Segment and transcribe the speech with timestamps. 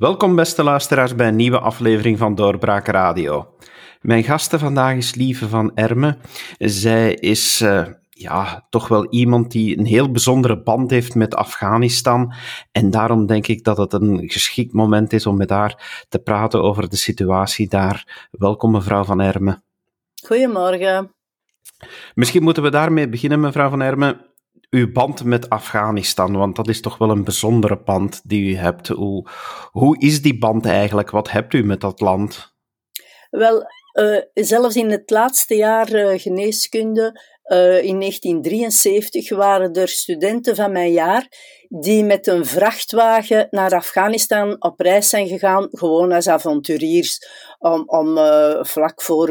[0.00, 3.54] Welkom beste luisteraars bij een nieuwe aflevering van Doorbraak Radio.
[4.00, 6.18] Mijn gasten vandaag is Lieve van Erme.
[6.58, 12.32] Zij is uh, ja, toch wel iemand die een heel bijzondere band heeft met Afghanistan.
[12.72, 16.62] En daarom denk ik dat het een geschikt moment is om met haar te praten
[16.62, 18.28] over de situatie daar.
[18.30, 19.62] Welkom mevrouw van Erme.
[20.26, 21.14] Goedemorgen.
[22.14, 24.29] Misschien moeten we daarmee beginnen, mevrouw van Erme
[24.70, 26.36] uw band met Afghanistan?
[26.36, 28.88] Want dat is toch wel een bijzondere band die u hebt.
[28.88, 29.28] Hoe,
[29.70, 31.10] hoe is die band eigenlijk?
[31.10, 32.54] Wat hebt u met dat land?
[33.30, 40.56] Wel, uh, zelfs in het laatste jaar uh, geneeskunde, uh, in 1973, waren er studenten
[40.56, 41.28] van mijn jaar
[41.68, 47.18] die met een vrachtwagen naar Afghanistan op reis zijn gegaan, gewoon als avonturiers,
[47.58, 48.18] om, om
[48.64, 49.28] vlak voor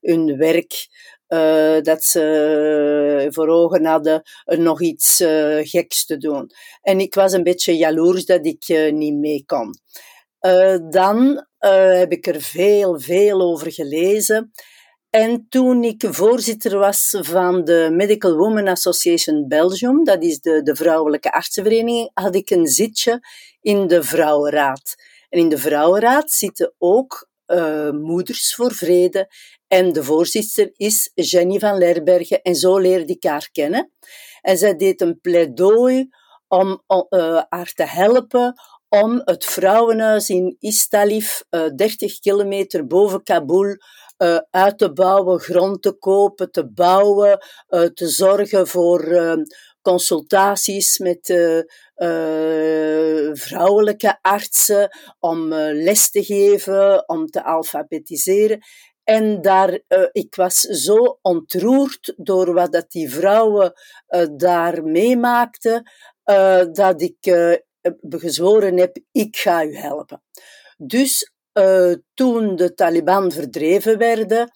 [0.00, 0.86] hun werk
[1.32, 6.50] uh, dat ze voor ogen hadden nog iets uh, geks te doen.
[6.82, 9.74] En ik was een beetje jaloers dat ik uh, niet mee kon.
[10.90, 14.52] dan heb ik er veel, veel over gelezen.
[15.10, 20.76] En toen ik voorzitter was van de Medical Women Association Belgium, dat is de, de
[20.76, 23.20] vrouwelijke artsenvereniging, had ik een zitje
[23.60, 24.94] in de Vrouwenraad.
[25.28, 27.30] En in de Vrouwenraad zitten ook
[27.92, 29.28] Moeders voor Vrede
[29.72, 32.42] en de voorzitter is Jenny van Lerbergen.
[32.42, 33.92] En zo leerde ik haar kennen.
[34.40, 36.08] En zij deed een pleidooi
[36.48, 38.54] om uh, haar te helpen
[38.88, 43.76] om het vrouwenhuis in Istalif, uh, 30 kilometer boven Kabul,
[44.18, 49.34] uh, uit te bouwen, grond te kopen, te bouwen, uh, te zorgen voor uh,
[49.82, 51.26] consultaties met
[53.32, 58.60] vrouwelijke artsen, om les te geven, om te alfabetiseren.
[59.04, 63.72] En daar, uh, ik was zo ontroerd door wat dat die vrouwen
[64.08, 65.90] uh, daar meemaakten,
[66.24, 67.16] uh, dat ik
[68.08, 70.22] gezworen heb, ik ga u helpen.
[70.76, 71.30] Dus
[72.14, 74.50] toen de Taliban verdreven werden,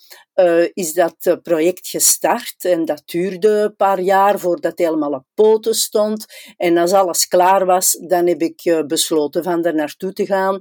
[0.72, 5.74] is dat project gestart en dat duurde een paar jaar voordat het helemaal op poten
[5.74, 6.24] stond.
[6.56, 10.58] En als alles klaar was, dan heb ik besloten van daar naartoe te gaan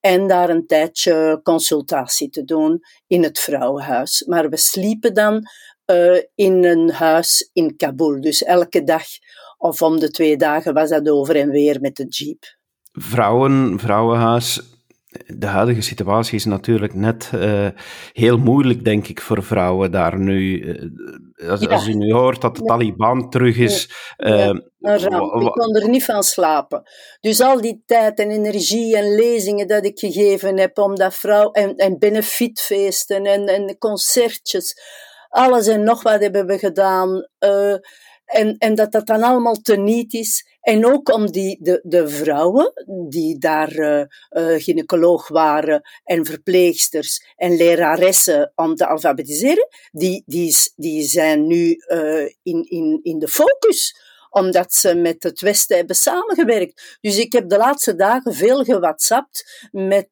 [0.00, 4.24] en daar een tijdje consultatie te doen in het vrouwenhuis.
[4.26, 5.42] Maar we sliepen dan
[5.86, 8.20] uh, in een huis in Kabul.
[8.20, 9.04] Dus elke dag
[9.58, 12.56] of om de twee dagen was dat over en weer met de jeep.
[12.92, 14.62] Vrouwen, vrouwenhuis,
[15.26, 17.68] de huidige situatie is natuurlijk net uh,
[18.12, 20.60] heel moeilijk, denk ik, voor vrouwen daar nu.
[20.60, 21.68] Uh, als, ja.
[21.68, 22.62] als, u nu hoort dat de.
[22.62, 23.90] Taliban terug is.
[24.18, 24.46] Uh,
[24.80, 25.42] een ramp.
[25.42, 26.82] Ik kon er niet van slapen.
[27.20, 31.50] Dus al die tijd en energie en lezingen dat ik gegeven heb om dat vrouw
[31.50, 34.80] en, en benefitfeesten en, en concertjes,
[35.28, 37.28] alles en nog wat hebben we gedaan.
[38.28, 40.46] En, en dat dat dan allemaal teniet is.
[40.60, 42.72] En ook om die, de, de vrouwen
[43.08, 50.56] die daar uh, uh, gynaecoloog waren en verpleegsters en leraressen om te alfabetiseren, die, die,
[50.76, 55.96] die zijn nu uh, in, in, in de focus omdat ze met het Westen hebben
[55.96, 56.98] samengewerkt.
[57.00, 60.10] Dus ik heb de laatste dagen veel gewhatsappt met,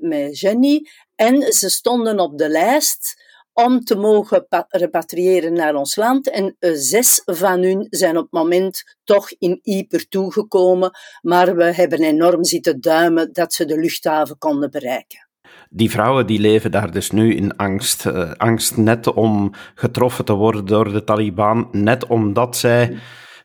[0.00, 3.25] met Jenny en ze stonden op de lijst
[3.64, 6.30] om te mogen repatriëren naar ons land.
[6.30, 10.90] En uh, zes van hun zijn op het moment toch in Yper toegekomen,
[11.22, 15.28] maar we hebben enorm zitten duimen dat ze de luchthaven konden bereiken.
[15.70, 18.06] Die vrouwen die leven daar dus nu in angst.
[18.06, 22.98] Uh, angst net om getroffen te worden door de Taliban, net omdat zij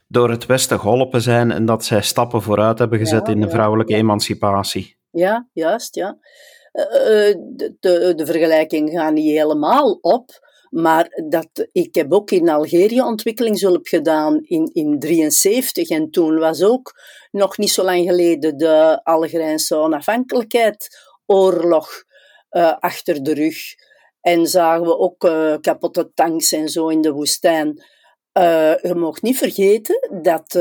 [0.07, 3.49] door het Westen geholpen zijn en dat zij stappen vooruit hebben gezet ja, in de
[3.49, 3.99] vrouwelijke ja.
[3.99, 4.97] emancipatie.
[5.11, 6.17] Ja, juist, ja.
[6.73, 6.83] Uh,
[7.55, 10.49] de, de, de vergelijking gaat niet helemaal op.
[10.69, 15.89] Maar dat, ik heb ook in Algerië ontwikkelingshulp gedaan in 1973.
[15.89, 16.93] En toen was ook
[17.31, 22.03] nog niet zo lang geleden de Algerijnse onafhankelijkheidsoorlog
[22.51, 23.57] uh, achter de rug.
[24.21, 25.19] En zagen we ook
[25.61, 27.83] kapotte tanks en zo in de woestijn.
[28.37, 30.53] Uh, je mag niet vergeten dat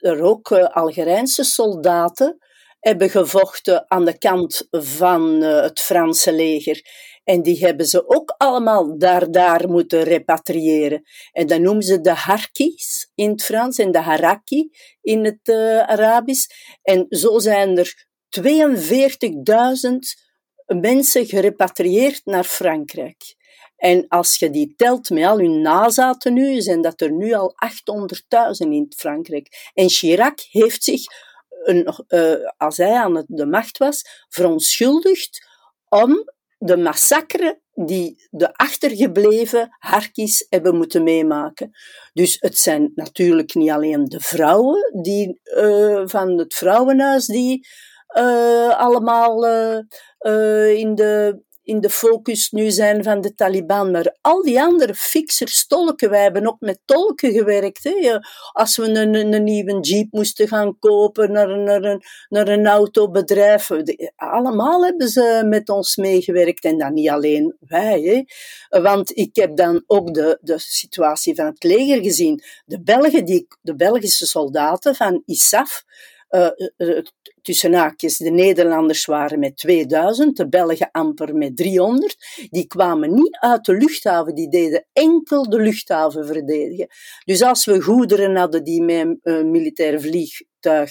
[0.00, 2.38] er ook Algerijnse soldaten
[2.80, 6.82] hebben gevochten aan de kant van uh, het Franse leger.
[7.24, 11.02] En die hebben ze ook allemaal daar, daar moeten repatriëren.
[11.32, 14.70] En dan noemen ze de Harkis in het Frans en de Haraki
[15.00, 16.46] in het uh, Arabisch.
[16.82, 18.06] En zo zijn er
[18.40, 18.44] 42.000
[20.66, 23.36] mensen gerepatrieerd naar Frankrijk.
[23.76, 27.54] En als je die telt met al hun nazaten nu, zijn dat er nu al
[28.64, 29.70] 800.000 in Frankrijk.
[29.74, 31.02] En Chirac heeft zich
[31.68, 35.46] uh, als hij aan de macht was, verontschuldigd
[35.88, 41.70] om de massacre die de achtergebleven Harkis hebben moeten meemaken.
[42.12, 47.66] Dus het zijn natuurlijk niet alleen de vrouwen die, uh, van het vrouwenhuis die
[48.76, 49.46] allemaal
[50.74, 53.90] in de in de focus nu zijn van de Taliban.
[53.90, 57.84] Maar al die andere fixers, tolken, wij hebben ook met tolken gewerkt.
[57.84, 58.18] Hè.
[58.52, 63.70] Als we een, een, nieuwe jeep moesten gaan kopen naar, naar, een, naar een autobedrijf.
[64.16, 66.64] Allemaal hebben ze met ons meegewerkt.
[66.64, 68.26] En dan niet alleen wij.
[68.68, 68.80] Hè.
[68.80, 72.42] Want ik heb dan ook de, de situatie van het leger gezien.
[72.64, 75.84] De Belgen, die, de Belgische soldaten van ISAF,
[76.30, 77.00] uh,
[77.42, 82.16] tussen haakjes, de Nederlanders waren met 2000, de Belgen amper met 300.
[82.50, 86.86] Die kwamen niet uit de luchthaven, die deden enkel de luchthaven verdedigen.
[87.24, 90.90] Dus als we goederen hadden die met een militair vliegtuig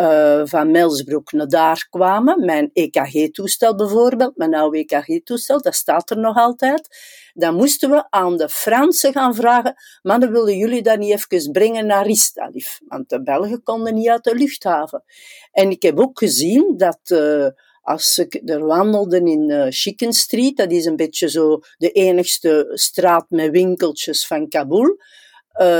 [0.00, 6.18] uh, van Melsbroek naar daar kwamen, mijn EKG-toestel bijvoorbeeld, mijn oude EKG-toestel, dat staat er
[6.18, 6.88] nog altijd,
[7.34, 11.86] dan moesten we aan de Fransen gaan vragen, dan willen jullie dat niet even brengen
[11.86, 12.80] naar Ristalif?
[12.86, 15.04] Want de Belgen konden niet uit de luchthaven.
[15.52, 17.00] En ik heb ook gezien dat...
[17.04, 17.46] Uh,
[17.82, 22.70] als ik er wandelde in uh, Chicken Street, dat is een beetje zo de enigste
[22.72, 24.96] straat met winkeltjes van Kabul, uh,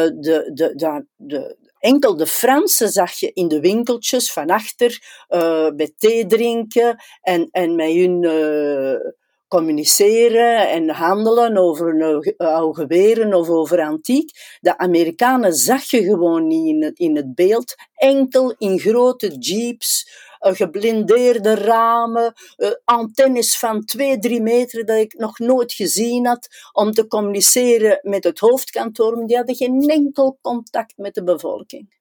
[0.05, 5.93] de, de, de, enkel de Fransen zag je in de winkeltjes van achter, uh, met
[5.99, 8.23] thee drinken en, en met hun
[9.49, 14.31] communiceren en handelen over een oude geweren of over antiek.
[14.61, 17.75] De Amerikanen zag je gewoon niet in het, in het beeld.
[17.95, 25.39] Enkel in grote jeeps, geblindeerde ramen, uh, antennes van 2, 3 meter dat ik nog
[25.39, 29.27] nooit gezien had, om te communiceren met het hoofdkantoor.
[29.27, 31.97] Die hadden geen enkel contact met de bevolking.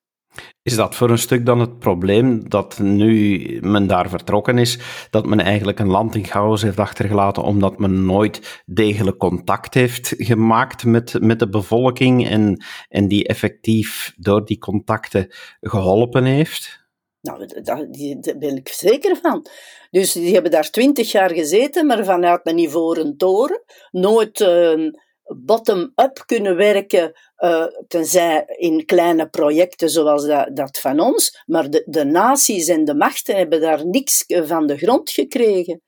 [0.62, 4.80] Is dat voor een stuk dan het probleem dat nu men daar vertrokken is,
[5.10, 10.14] dat men eigenlijk een land in chaos heeft achtergelaten omdat men nooit degelijk contact heeft
[10.18, 15.28] gemaakt met, met de bevolking en, en die effectief door die contacten
[15.62, 16.87] geholpen heeft?
[17.28, 17.88] Nou, daar,
[18.38, 19.46] ben ik zeker van.
[19.90, 23.64] Dus die hebben daar twintig jaar gezeten, maar vanuit een ivoren toren.
[23.92, 24.40] Nooit
[25.36, 31.44] bottom-up kunnen werken, uh, tenzij in kleine projecten zoals dat, dat van ons.
[31.46, 35.82] Maar de, de naties en de machten hebben daar niks van de grond gekregen.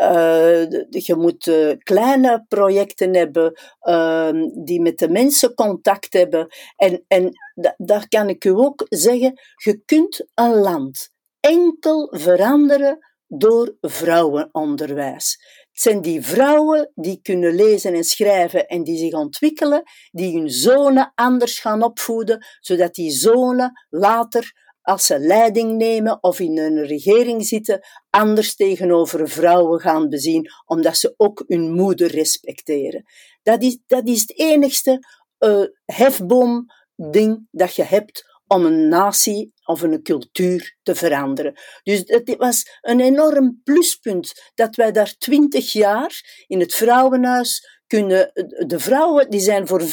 [0.00, 4.30] Uh, je moet uh, kleine projecten hebben uh,
[4.64, 6.46] die met de mensen contact hebben.
[6.76, 7.32] En, en
[7.76, 11.10] daar kan ik u ook zeggen, je kunt een land
[11.40, 15.38] enkel veranderen door vrouwenonderwijs.
[15.72, 20.50] Het zijn die vrouwen die kunnen lezen en schrijven en die zich ontwikkelen, die hun
[20.50, 24.52] zonen anders gaan opvoeden, zodat die zonen later,
[24.86, 27.80] als ze leiding nemen of in een regering zitten,
[28.10, 33.04] anders tegenover vrouwen gaan bezien, omdat ze ook hun moeder respecteren.
[33.42, 35.06] Dat is, dat is het enigste
[35.38, 36.66] uh, hefboom
[37.10, 41.54] ding dat je hebt om een natie of een cultuur te veranderen.
[41.82, 48.30] Dus het was een enorm pluspunt dat wij daar twintig jaar in het vrouwenhuis kunnen,
[48.66, 49.84] de vrouwen die zijn voor 95%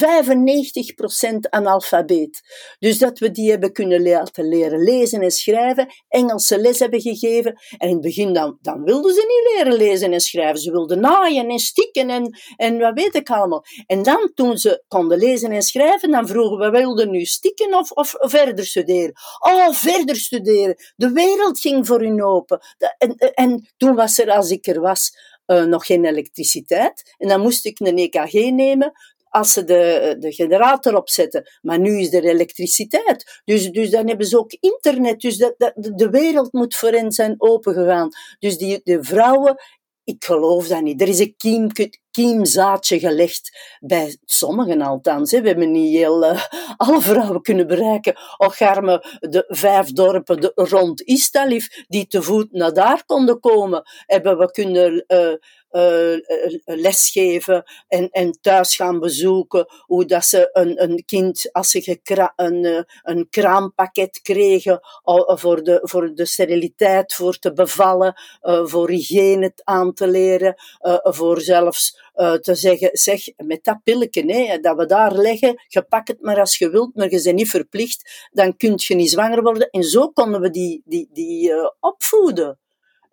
[1.50, 2.42] analfabeet.
[2.80, 4.02] Dus dat we die hebben kunnen
[4.36, 7.60] leren lezen en schrijven, Engelse les hebben gegeven.
[7.78, 10.60] En in het begin dan, dan wilden ze niet leren lezen en schrijven.
[10.60, 13.66] Ze wilden naaien en stikken en, en wat weet ik allemaal.
[13.86, 17.92] En dan toen ze konden lezen en schrijven, dan vroegen we, wilden nu stikken of,
[17.92, 19.14] of verder studeren?
[19.40, 20.76] Oh, verder studeren.
[20.96, 22.60] De wereld ging voor hun open.
[22.98, 25.12] En, en toen was er, als ik er was,
[25.54, 27.16] uh, nog geen elektriciteit.
[27.18, 28.92] En dan moest ik een EKG nemen
[29.30, 31.50] als ze de, de generator opzetten.
[31.62, 33.42] Maar nu is er elektriciteit.
[33.46, 35.20] Dus, dus dan hebben ze ook internet.
[35.20, 38.10] Dus dat, de wereld moet voor hen zijn opengegaan.
[38.40, 39.56] Dus die, de vrouwen
[40.04, 41.02] ik geloof dat niet.
[41.02, 41.68] Er is een kiem,
[42.12, 45.32] kiemzaadje gelegd, bij sommigen althans.
[45.32, 45.42] Hè.
[45.42, 46.44] We hebben niet heel uh,
[46.78, 48.16] alle vrouwen kunnen bereiken.
[48.38, 53.84] Och, arme de vijf dorpen de, rond Istalif, die te voet naar daar konden komen,
[54.06, 55.34] hebben we kunnen uh,
[55.74, 56.18] uh,
[56.66, 59.66] lesgeven en, en thuis gaan bezoeken.
[59.86, 62.00] Hoe dat ze een, een kind, als ze
[62.36, 64.80] een, een kraampakket kregen
[65.26, 68.16] voor de, voor de steriliteit, voor te bevallen,
[68.64, 70.56] voor hygiëne aan te leren,
[71.04, 75.82] voor zelfs uh, te zeggen, zeg, met dat pilletje, hè, dat we daar leggen, je
[75.82, 79.10] pak het maar als je wilt, maar je bent niet verplicht, dan kun je niet
[79.10, 79.70] zwanger worden.
[79.70, 82.58] En zo konden we die, die, die uh, opvoeden.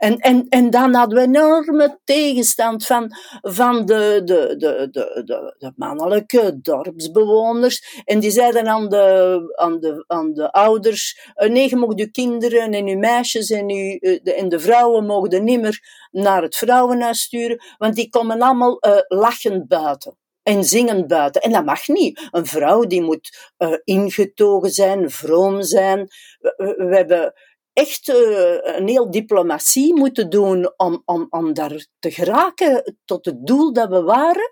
[0.00, 5.54] En, en, en dan hadden we enorme tegenstand van, van de, de, de, de, de,
[5.58, 8.02] de mannelijke dorpsbewoners.
[8.04, 12.10] En die zeiden aan de, aan de, aan de ouders, eh, nee, je mag je
[12.10, 16.56] kinderen en je meisjes en, je, eh, en de vrouwen mogen niet meer naar het
[16.56, 21.42] vrouwenhuis sturen, want die komen allemaal uh, lachend buiten en zingen buiten.
[21.42, 22.28] En dat mag niet.
[22.30, 23.50] Een vrouw die moet
[23.84, 26.08] ingetogen zijn, vroom zijn.
[26.56, 27.32] We hebben
[27.80, 33.46] echt uh, een heel diplomatie moeten doen om, om, om daar te geraken tot het
[33.46, 34.50] doel dat we waren.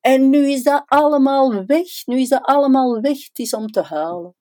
[0.00, 1.86] En nu is dat allemaal weg.
[2.04, 3.26] Nu is dat allemaal weg.
[3.26, 4.34] Het is om te halen.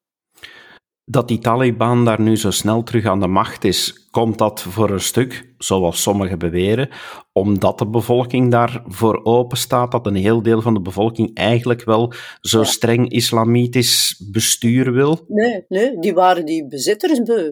[1.09, 4.89] Dat die Taliban daar nu zo snel terug aan de macht is, komt dat voor
[4.89, 6.89] een stuk, zoals sommigen beweren,
[7.31, 12.13] omdat de bevolking daarvoor open staat, dat een heel deel van de bevolking eigenlijk wel
[12.41, 15.25] zo streng islamitisch bestuur wil?
[15.27, 17.51] Nee, nee, die waren die bezitters beu.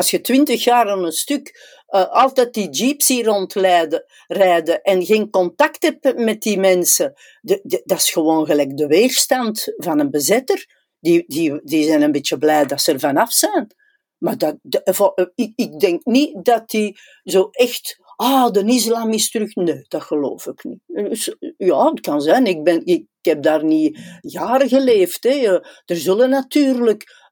[0.00, 1.48] Als je twintig jaar aan een stuk
[1.88, 7.98] uh, altijd die jeeps rondrijden rijden en geen contact hebt met die mensen, de, dat
[7.98, 10.66] is gewoon gelijk de weerstand van een bezetter.
[11.00, 13.74] Die, die, die zijn een beetje blij dat ze er vanaf zijn.
[14.18, 19.12] Maar dat, de, eh, ik, ik denk niet dat die zo echt ah, de islam
[19.12, 19.54] is terug.
[19.54, 20.80] Nee, dat geloof ik niet.
[20.86, 22.46] Dus, ja, het kan zijn.
[22.46, 25.22] Ik, ben, ik, heb daar niet jaren geleefd.
[25.22, 25.60] Hè.
[25.84, 27.28] Er zullen natuurlijk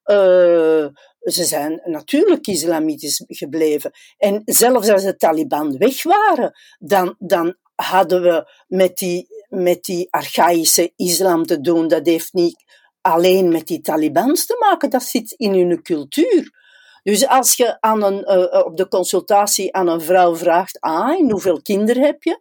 [1.30, 3.90] ze zijn natuurlijk islamitisch gebleven.
[4.18, 10.06] En zelfs als de Taliban weg waren, dan, dan hadden we met die, met die
[10.10, 11.88] archaïsche islam te doen.
[11.88, 12.64] Dat heeft niet
[13.00, 16.56] alleen met die Talibans te maken, dat zit in hun cultuur.
[17.02, 21.62] Dus als je aan een, uh, op de consultatie aan een vrouw vraagt, ah, hoeveel
[21.62, 22.40] kinderen heb je?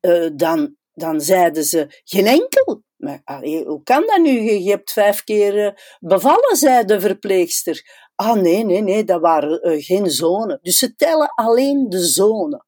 [0.00, 2.82] Uh, dan, dan zeiden ze, geen enkel.
[2.96, 4.50] Maar hoe kan dat nu?
[4.50, 8.04] Je hebt vijf keer eh, bevallen, zei de verpleegster.
[8.14, 10.58] Ah, nee, nee, nee, dat waren uh, geen zonen.
[10.62, 12.66] Dus ze tellen alleen de zonen.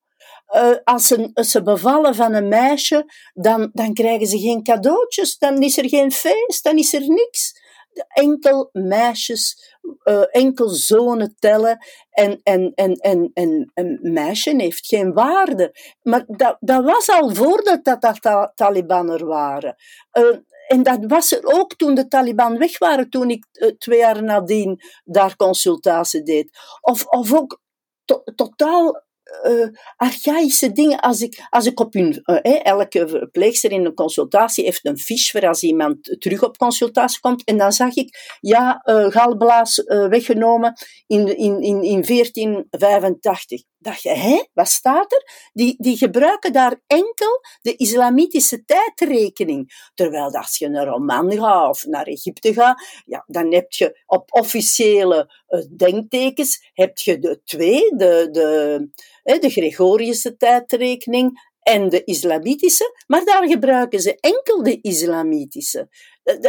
[0.55, 5.39] Uh, als, ze, als ze bevallen van een meisje, dan, dan krijgen ze geen cadeautjes,
[5.39, 7.67] dan is er geen feest, dan is er niks
[8.09, 9.77] enkel meisjes,
[10.09, 11.79] uh, enkel zonen tellen
[12.11, 15.75] en, en, en, en, en een meisje heeft geen waarde.
[16.03, 19.77] Maar dat, dat was al voordat dat, dat Taliban er waren.
[20.13, 20.37] Uh,
[20.67, 24.23] en dat was er ook toen de Taliban weg waren, toen ik uh, twee jaar
[24.23, 26.51] nadien daar consultatie deed.
[26.81, 27.61] Of, of ook
[28.05, 29.07] to totaal
[29.47, 29.67] uh,
[29.97, 31.01] archaïsche dingen.
[31.01, 35.31] Als ik, als ik op hun, uh, elke verpleegster in een consultatie heeft een fiche
[35.31, 37.45] voor als iemand terug op consultatie komt.
[37.45, 40.73] En dan zag ik, ja, uh, galblaas weggenomen
[41.07, 43.63] in, in, in, in 1485.
[43.79, 45.51] Dacht je, hé, wat staat er?
[45.53, 49.91] Die, die gebruiken daar enkel de islamitische tijdrekening.
[49.95, 54.33] Terwijl als je naar Oman gaat of naar Egypte gaat, ja, dan heb je op
[54.33, 55.33] officiële
[55.77, 63.49] denktekens heb je de twee, de, de, de Gregoriëse tijdrekening en de islamitische, maar daar
[63.49, 65.89] gebruiken ze enkel de islamitische.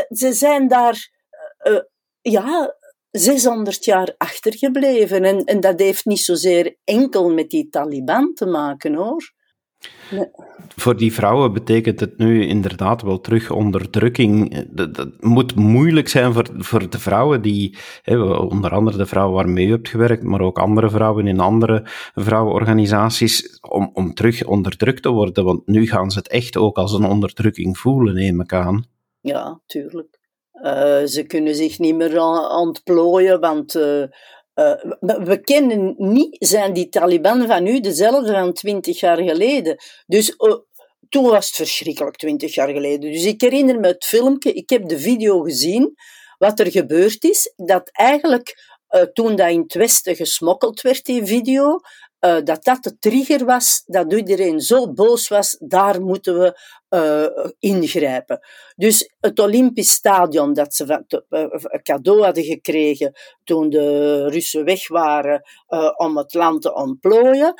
[0.09, 1.09] Ze zijn daar
[1.67, 1.79] uh,
[2.21, 2.77] ja,
[3.11, 8.93] 600 jaar achtergebleven en, en dat heeft niet zozeer enkel met die Taliban te maken
[8.93, 9.37] hoor.
[10.75, 14.65] Voor die vrouwen betekent het nu inderdaad wel terug onderdrukking.
[14.69, 19.35] Dat, dat moet moeilijk zijn voor, voor de vrouwen die, hè, onder andere de vrouwen
[19.35, 21.81] waarmee u hebt gewerkt, maar ook andere vrouwen in andere
[22.15, 25.43] vrouwenorganisaties, om, om terug onderdrukt te worden.
[25.43, 28.85] Want nu gaan ze het echt ook als een onderdrukking voelen, neem ik aan.
[29.21, 30.18] Ja, tuurlijk.
[30.63, 34.01] Uh, ze kunnen zich niet meer ontplooien, want uh,
[34.55, 39.77] uh, we kennen niet, zijn die Taliban van nu dezelfde van twintig jaar geleden.
[40.05, 40.35] Dus
[41.09, 43.11] toen was het verschrikkelijk, twintig jaar geleden.
[43.11, 45.95] Dus ik herinner me het filmpje, ik heb de video gezien,
[46.37, 48.77] wat er gebeurd is, dat eigenlijk
[49.13, 51.79] toen dat in het Westen gesmokkeld werd, die video,
[52.19, 56.59] uh, dat dat de trigger was, dat iedereen zo boos was, daar moeten we
[56.89, 57.27] uh,
[57.59, 58.39] ingrijpen.
[58.75, 61.45] Dus het Olympisch Stadion dat ze van, uh,
[61.83, 63.11] cadeau hadden gekregen
[63.43, 65.41] toen de Russen weg waren
[65.97, 67.53] om het land te ontplooien,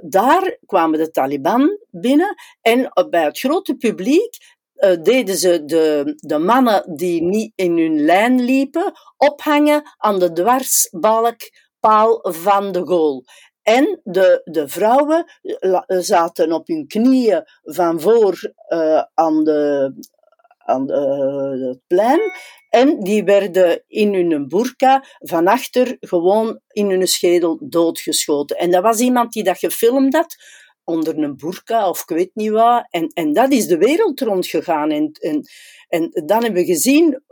[0.00, 4.36] daar kwamen de Taliban binnen en bij het grote publiek
[5.02, 12.18] deden ze de, de mannen die niet in hun lijn liepen ophangen aan de dwarsbalkpaal
[12.22, 13.24] van de goal.
[13.68, 15.26] En de, de vrouwen
[15.86, 19.92] zaten op hun knieën van voor uh, aan, de,
[20.58, 20.94] aan de,
[21.68, 22.20] het plein.
[22.70, 28.56] En die werden in hun burka van achter gewoon in hun schedel doodgeschoten.
[28.56, 30.36] En dat was iemand die dat gefilmd had
[30.84, 32.86] onder een burka of ik weet niet wat.
[32.90, 34.90] En, en dat is de wereld rondgegaan.
[34.90, 35.42] En, en,
[35.88, 37.22] en dan hebben we gezien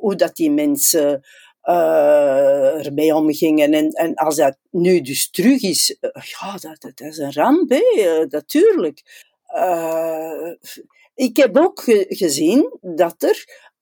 [0.00, 1.24] hoe dat die mensen
[1.64, 3.72] uh, ermee omgingen.
[3.72, 7.70] En, en als dat nu dus terug is, uh, ja, dat, dat, is een ramp,
[7.70, 9.02] hè, uh, natuurlijk.
[11.14, 13.72] ik heb ook ge gezien dat er,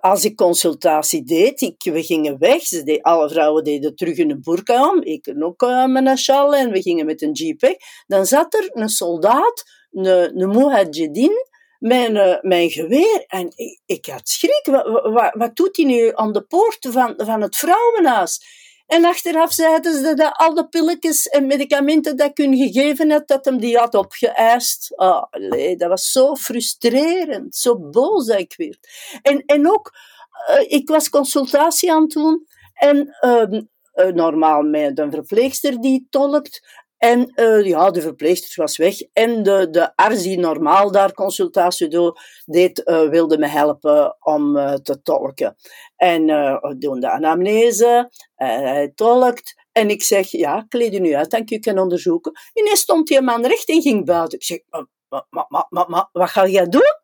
[0.00, 4.30] als ik consultatie deed, ik, we gingen weg, ze deed, alle vrouwen deden terug in
[4.30, 8.54] een burka om, ik ook een sjal en we gingen met een jeep dan zat
[8.54, 11.51] er een soldaat, een, een
[11.82, 13.24] mijn, uh, mijn geweer.
[13.26, 14.68] En ik, ik had schrik.
[15.02, 18.60] Wat, wat, doet hij nu aan de poort van, van het vrouwenhuis?
[18.86, 23.28] En achteraf zeiden ze dat al de pilletjes en medicamenten dat ik hun gegeven had,
[23.28, 24.92] dat hem die had opgeëist.
[24.96, 28.88] Oh, nee, dat was zo frustrerend, zo boos dat ik werd.
[29.22, 29.92] En, en ook,
[30.50, 33.62] uh, ik was consultatie aan het doen en uh,
[34.12, 36.81] normaal met een verpleegster die tolkt.
[37.02, 39.00] En uh, ja, de verpleegster was weg.
[39.12, 41.88] En de, de arts die normaal daar consultatie
[42.44, 45.56] deed, uh, wilde me helpen om uh, te tolken.
[45.96, 49.54] En we doen de anamnese, hij tolkt.
[49.72, 52.32] En ik zeg, ja, kleed je nu uit, dan kun je onderzoeken.
[52.52, 54.38] Ineens stond die man recht en ging buiten.
[54.38, 54.58] Ik zeg,
[55.88, 57.01] maar wat ga jij doen?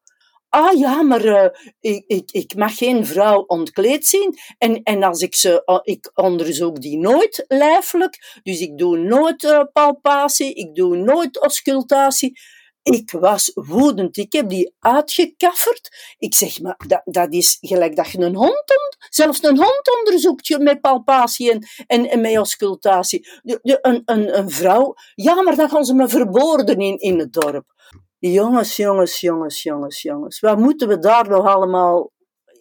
[0.48, 1.48] Ah ja, maar uh,
[1.80, 4.38] ik, ik, ik mag geen vrouw ontkleed zien.
[4.58, 8.40] En, en als ik ze, uh, ik onderzoek die nooit lijfelijk.
[8.42, 12.38] Dus ik doe nooit uh, palpatie, ik doe nooit auscultatie.
[12.82, 14.16] Ik was woedend.
[14.16, 16.14] Ik heb die uitgekafferd.
[16.18, 18.64] Ik zeg, maar dat, dat is gelijk dat je een hond,
[19.10, 23.28] zelfs een hond onderzoekt je met palpatie en, en, en met auscultatie.
[23.42, 27.32] De, een, een, een vrouw, ja, maar dan gaan ze me verboorden in, in het
[27.32, 27.76] dorp.
[28.20, 30.40] Jongens, jongens, jongens, jongens, jongens.
[30.40, 32.10] Wat moeten we daar nog allemaal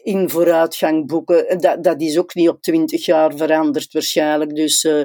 [0.03, 1.59] in vooruitgang boeken?
[1.59, 4.55] Dat, dat is ook niet op twintig jaar veranderd waarschijnlijk.
[4.55, 5.03] Dus, uh,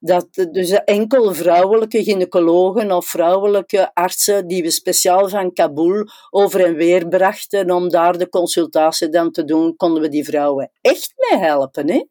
[0.00, 6.74] dat, dus enkel vrouwelijke gynaecologen of vrouwelijke artsen die we speciaal van Kabul over en
[6.74, 11.40] weer brachten om daar de consultatie dan te doen, konden we die vrouwen echt mee
[11.40, 11.90] helpen.
[11.90, 12.04] Hè?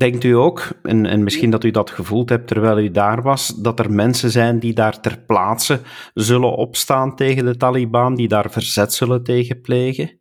[0.00, 3.48] Denkt u ook, en, en misschien dat u dat gevoeld hebt terwijl u daar was,
[3.48, 5.80] dat er mensen zijn die daar ter plaatse
[6.14, 10.20] zullen opstaan tegen de Taliban, die daar verzet zullen tegen plegen?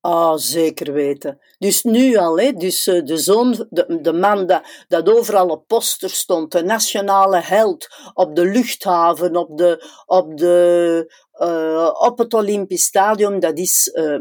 [0.00, 1.38] Ah, zeker weten.
[1.58, 6.10] Dus nu al, hè, dus uh, de zoon, de, man dat, dat overal op poster
[6.10, 12.84] stond, de nationale held op de luchthaven, op, de, op, de, uh, op het Olympisch
[12.84, 14.14] Stadion, dat is uh.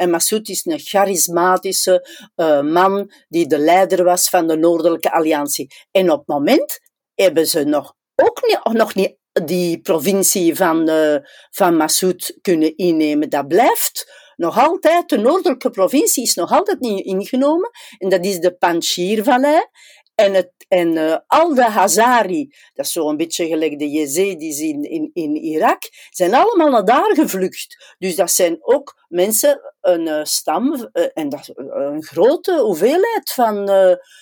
[0.00, 5.74] En Massoud is een charismatische uh, man die de leider was van de Noordelijke Alliantie.
[5.90, 6.78] En op het moment
[7.14, 11.16] hebben ze nog, ook niet, nog niet die provincie van, uh,
[11.50, 13.30] van Massoud kunnen innemen.
[13.30, 17.70] Dat blijft nog altijd, de noordelijke provincie is nog altijd niet ingenomen.
[17.98, 19.60] En dat is de Panjshir-vallei.
[20.14, 24.82] En, het, en uh, al de Hazari, dat is zo'n beetje gelijk de Jezidis in,
[24.82, 27.94] in, in Irak, zijn allemaal naar daar gevlucht.
[27.98, 33.70] Dus dat zijn ook mensen, een uh, stam, uh, en dat, een grote hoeveelheid van,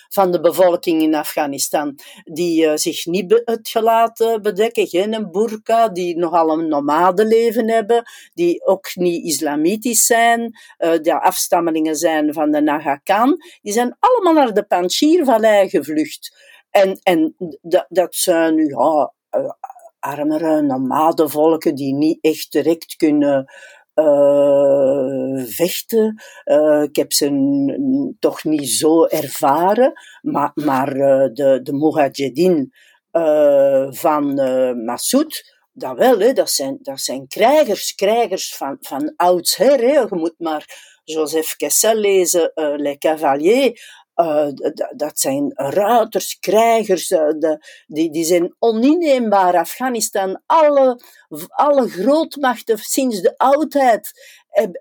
[0.09, 6.49] van de bevolking in Afghanistan, die zich niet het gelaten bedekken, geen burka, die nogal
[6.49, 10.51] een nomadenleven hebben, die ook niet islamitisch zijn,
[11.01, 16.37] die afstammelingen zijn van de Naga Khan, die zijn allemaal naar de Panjshir-vallei gevlucht.
[16.69, 17.35] En, en
[17.89, 19.13] dat, zijn, ja,
[19.99, 23.51] armere nomadenvolken die niet echt direct kunnen
[23.99, 26.23] uh, vechten.
[26.45, 32.73] Uh, ik heb ze toch niet zo ervaren, maar, maar uh, de, de Mujahedin
[33.89, 34.33] van
[34.85, 39.79] Massoud, dat wel, hè, dat, zijn, dat zijn krijgers, krijgers van, van oudsher.
[39.79, 39.99] Hè.
[39.99, 40.65] Je moet maar
[41.03, 43.81] Joseph Kessel lezen, Les Cavaliers.
[44.19, 44.47] Uh,
[44.95, 49.57] dat zijn ruiters, krijgers, uh, de, die, die zijn oninneembaar.
[49.57, 50.99] Afghanistan, alle,
[51.47, 54.11] alle grootmachten sinds de oudheid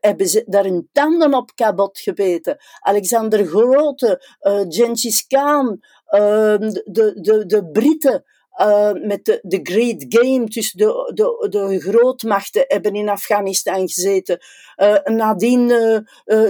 [0.01, 2.57] hebben ze daar hun tanden op kabot gebeten.
[2.81, 8.25] Alexander Grote, uh, Genghis Khan, de, de, de Britten,
[8.59, 14.39] uh, met de, de Great Game tussen de, de, de grootmachten hebben in Afghanistan gezeten.
[14.77, 15.99] Uh, nadien uh,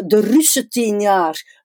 [0.06, 1.56] de Russen tien jaar,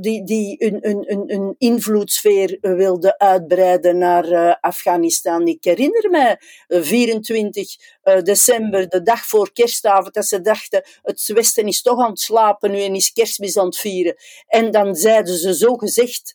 [0.00, 5.46] die, die een, een, een, een invloedssfeer wilden uitbreiden naar Afghanistan.
[5.46, 6.36] Ik herinner me
[6.68, 7.76] 24
[8.22, 12.70] december, de dag voor kerstavond, dat ze dachten, het Westen is toch aan het slapen
[12.70, 14.16] nu en is kerstmis aan het vieren.
[14.46, 16.34] En dan zeiden ze zo gezegd,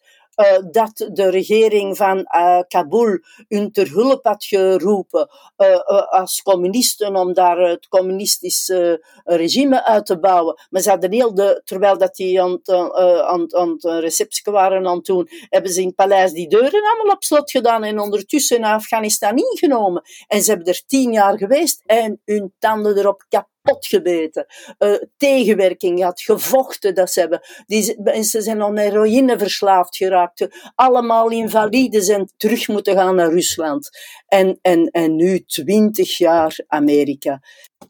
[0.71, 5.77] dat de regering van uh, Kabul hun ter hulp had geroepen uh,
[6.09, 10.59] als communisten om daar het communistische regime uit te bouwen.
[10.69, 14.97] Maar ze hadden heel de, terwijl dat die aan aan, aan het receptie waren aan
[14.97, 19.37] het hebben ze in het paleis die deuren allemaal op slot gedaan en ondertussen Afghanistan
[19.37, 20.01] ingenomen.
[20.27, 24.45] En ze hebben er tien jaar geweest en hun tanden erop kapot potgebeten,
[24.79, 27.41] uh, tegenwerking had, gevochten dat ze hebben.
[27.65, 33.89] Die mensen zijn aan heroïne verslaafd geraakt, allemaal invalide zijn terug moeten gaan naar Rusland.
[34.27, 37.41] En, en, en nu twintig jaar Amerika.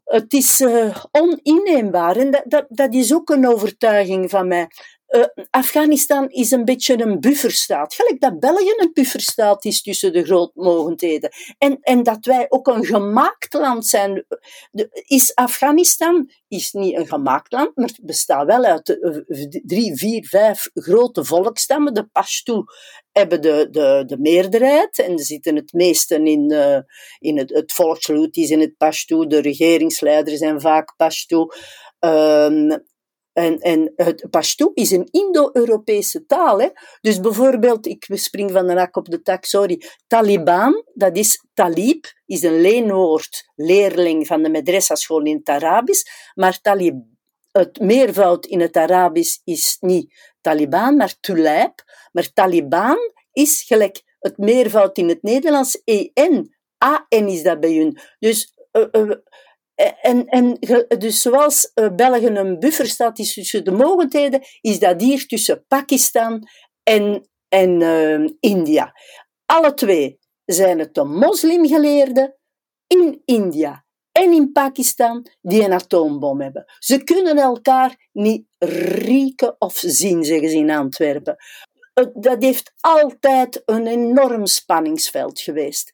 [0.03, 4.67] Het is uh, oninneembaar en dat, dat, dat is ook een overtuiging van mij.
[5.11, 7.93] Uh, Afghanistan is een beetje een bufferstaat.
[7.93, 11.31] Gelijk dat België een bufferstaat is tussen de grootmogendheden.
[11.57, 14.25] En, en dat wij ook een gemaakt land zijn.
[14.91, 20.27] Is Afghanistan is niet een gemaakt land, maar het bestaat wel uit de, drie, vier,
[20.27, 21.93] vijf grote volkstammen.
[21.93, 22.63] De Pashto
[23.11, 26.79] hebben de, de, de meerderheid en zitten het meeste in, uh,
[27.19, 29.27] in het, het volksloed is in het Pashto.
[29.27, 31.47] De regeringsleiders zijn vaak Pashto.
[31.99, 32.89] Um,
[33.33, 36.61] en, en het Pashto is een Indo-Europese taal.
[36.61, 36.69] Hè?
[37.01, 39.81] Dus bijvoorbeeld, ik spring van de rak op de tak, sorry.
[40.07, 46.03] Taliban, dat is talib, is een leenwoord, leerling van de madrasa-school in het Arabisch.
[46.33, 46.95] Maar talib,
[47.51, 51.83] het meervoud in het Arabisch is niet Taliban, maar tulip.
[52.11, 52.97] Maar Taliban
[53.31, 55.81] is gelijk het meervoud in het Nederlands,
[56.13, 56.55] en.
[56.83, 57.99] A-N is dat bij hun.
[58.19, 58.59] Dus...
[58.71, 59.15] Uh, uh,
[60.01, 60.57] en,
[60.97, 66.47] dus zoals uh, België een bufferstaat is tussen de mogendheden, is dat hier tussen Pakistan
[66.83, 68.93] en, en uh, India.
[69.45, 72.35] Alle twee zijn het de moslimgeleerden
[72.87, 76.65] in India en in Pakistan die een atoombom hebben.
[76.79, 81.35] Ze kunnen elkaar niet rieken of zien, zeggen ze in Antwerpen.
[82.13, 85.91] Dat heeft altijd een enorm spanningsveld geweest.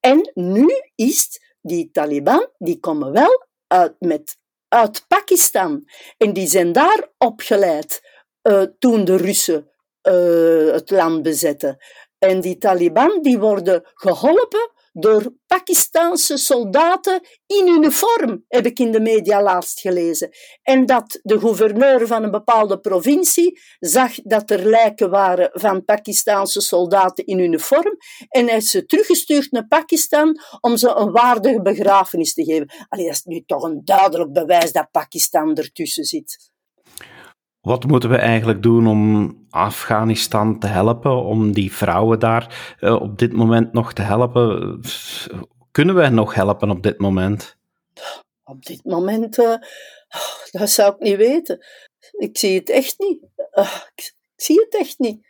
[0.00, 4.36] En nu is die Taliban, die komen wel uit, met,
[4.68, 5.88] uit Pakistan.
[6.16, 8.00] En die zijn daar opgeleid
[8.42, 9.70] uh, toen de Russen
[10.08, 11.78] uh, het land bezetten.
[12.18, 19.00] En die Taliban die worden geholpen door Pakistanse soldaten in uniform, heb ik in de
[19.00, 20.30] media laatst gelezen.
[20.62, 26.60] En dat de gouverneur van een bepaalde provincie zag dat er lijken waren van Pakistanse
[26.60, 27.96] soldaten in uniform
[28.28, 32.70] en hij is ze teruggestuurd naar Pakistan om ze een waardige begrafenis te geven.
[32.88, 36.49] Allee, dat is nu toch een duidelijk bewijs dat Pakistan ertussen zit.
[37.60, 43.18] Wat moeten we eigenlijk doen om Afghanistan te helpen, om die vrouwen daar uh, op
[43.18, 44.80] dit moment nog te helpen?
[45.70, 47.56] Kunnen wij nog helpen op dit moment?
[48.44, 49.54] Op dit moment, uh,
[50.50, 51.66] dat zou ik niet weten.
[52.10, 53.22] Ik zie het echt niet.
[53.54, 55.26] Uh, ik, zie het echt niet.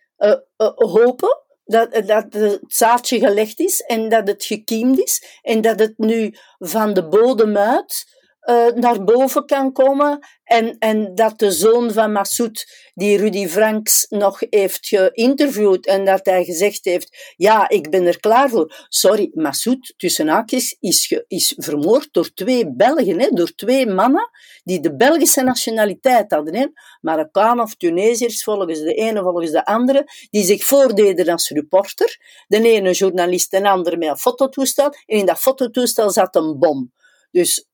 [0.74, 5.98] hopen dat, dat het zaadje gelegd is en dat het gekiemd is en dat het
[5.98, 8.19] nu van de bodem uit
[8.50, 10.18] uh, naar boven kan komen.
[10.44, 16.26] En, en dat de zoon van Massoud, die Rudy Franks nog heeft geïnterviewd en dat
[16.26, 18.86] hij gezegd heeft, ja, ik ben er klaar voor.
[18.88, 24.30] Sorry, Massoud, tussen haakjes, is, is vermoord door twee Belgen, hè, door twee mannen
[24.64, 26.54] die de Belgische nationaliteit hadden.
[26.54, 26.66] Hè.
[27.00, 32.18] Marokkaan of Tunesiërs, volgens de ene, volgens de andere, die zich voordeden als reporter.
[32.48, 34.84] De ene journalist, de andere met een fototoestel.
[34.84, 36.92] En in dat fototoestel zat een bom.
[37.30, 37.69] Dus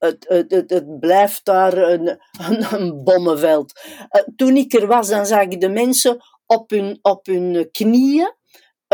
[0.00, 2.18] het, het, het, blijft daar een,
[2.78, 3.80] een, bommenveld.
[4.10, 8.34] Uh, toen ik er was, dan zag ik de mensen op hun, op hun knieën,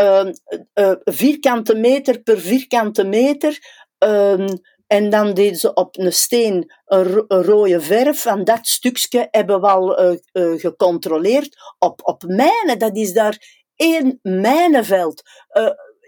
[0.01, 0.25] uh,
[0.73, 3.59] uh, vierkante meter per vierkante meter,
[3.97, 4.47] ehm,
[4.87, 8.25] en dan deden ze op een steen een, rode verf.
[8.25, 10.17] En dat stukje hebben we al uh,
[10.59, 11.55] gecontroleerd.
[11.79, 15.21] Op, op mijnen, dat is daar één mijnenveld.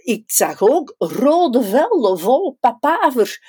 [0.03, 3.39] Ik zag ook rode velden vol papaver.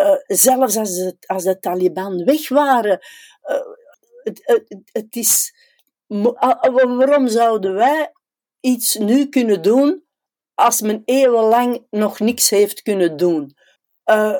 [0.00, 3.00] Uh, zelfs als, het, als de Taliban weg waren.
[3.50, 3.60] Uh,
[4.22, 4.42] het,
[4.92, 5.54] het, is.
[6.06, 8.12] Waarom zouden wij
[8.60, 10.04] iets nu kunnen doen
[10.54, 13.56] als men eeuwenlang nog niks heeft kunnen doen?
[14.04, 14.36] Uh,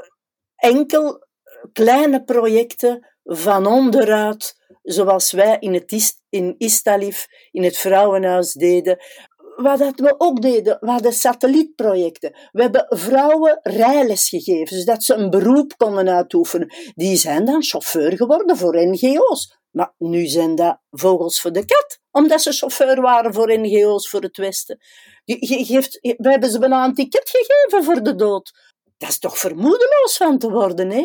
[0.56, 1.26] enkel
[1.72, 8.98] kleine projecten van onderuit, zoals wij in, het in Istalif, in het vrouwenhuis deden
[9.56, 12.36] wat we ook deden, we hadden satellietprojecten.
[12.52, 16.74] We hebben vrouwen rijles gegeven, zodat ze een beroep konden uitoefenen.
[16.94, 19.60] Die zijn dan chauffeur geworden voor NGO's.
[19.70, 24.22] Maar nu zijn dat vogels voor de kat, omdat ze chauffeur waren voor NGO's voor
[24.22, 24.78] het Westen.
[25.24, 28.52] Je, geeft, we hebben ze een ticket gegeven voor de dood.
[28.98, 31.04] Dat is toch vermoedeloos van te worden, hè?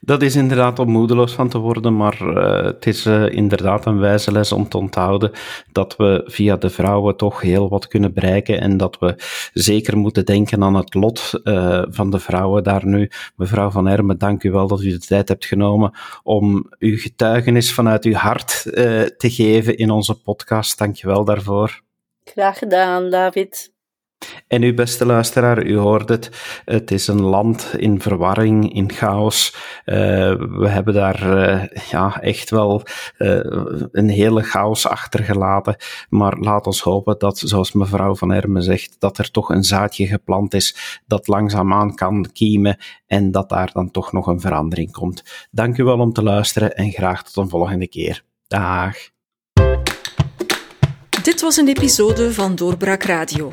[0.00, 3.98] Dat is inderdaad om moedeloos van te worden, maar uh, het is uh, inderdaad een
[3.98, 5.30] wijze les om te onthouden
[5.72, 9.14] dat we via de vrouwen toch heel wat kunnen bereiken en dat we
[9.52, 13.10] zeker moeten denken aan het lot uh, van de vrouwen daar nu.
[13.36, 17.72] Mevrouw Van Ermen, dank u wel dat u de tijd hebt genomen om uw getuigenis
[17.72, 18.62] vanuit uw hart
[19.16, 20.78] te geven in onze podcast.
[20.78, 21.82] Dank je wel daarvoor.
[22.24, 23.72] Graag gedaan, David.
[24.46, 26.30] En uw beste luisteraar, u hoort het,
[26.64, 29.54] het is een land in verwarring, in chaos.
[29.84, 29.94] Uh,
[30.36, 32.82] we hebben daar uh, ja, echt wel
[33.18, 33.40] uh,
[33.92, 35.76] een hele chaos achtergelaten.
[36.08, 40.06] Maar laat ons hopen dat, zoals mevrouw Van Ermen zegt, dat er toch een zaadje
[40.06, 45.48] geplant is dat langzaamaan kan kiemen en dat daar dan toch nog een verandering komt.
[45.50, 48.22] Dank u wel om te luisteren en graag tot een volgende keer.
[48.46, 48.96] Dag.
[51.22, 53.52] Dit was een episode van Doorbraak Radio,